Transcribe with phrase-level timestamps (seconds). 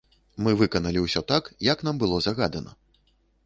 [0.45, 2.71] Мы выканалі ўсё так, як нам было загадана.